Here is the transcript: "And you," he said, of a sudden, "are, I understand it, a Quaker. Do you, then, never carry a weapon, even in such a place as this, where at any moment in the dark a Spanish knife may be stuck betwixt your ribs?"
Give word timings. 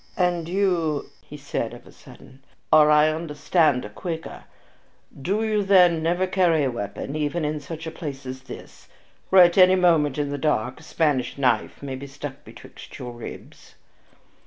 "And 0.17 0.49
you," 0.49 1.11
he 1.21 1.37
said, 1.37 1.75
of 1.75 1.85
a 1.85 1.91
sudden, 1.91 2.39
"are, 2.73 2.89
I 2.89 3.09
understand 3.09 3.85
it, 3.85 3.87
a 3.89 3.91
Quaker. 3.91 4.45
Do 5.21 5.43
you, 5.43 5.61
then, 5.61 6.01
never 6.01 6.25
carry 6.25 6.63
a 6.63 6.71
weapon, 6.71 7.15
even 7.15 7.45
in 7.45 7.59
such 7.59 7.85
a 7.85 7.91
place 7.91 8.25
as 8.25 8.41
this, 8.41 8.87
where 9.29 9.43
at 9.43 9.59
any 9.59 9.75
moment 9.75 10.17
in 10.17 10.31
the 10.31 10.39
dark 10.39 10.79
a 10.79 10.83
Spanish 10.83 11.37
knife 11.37 11.83
may 11.83 11.93
be 11.95 12.07
stuck 12.07 12.43
betwixt 12.43 12.97
your 12.97 13.11
ribs?" 13.11 13.75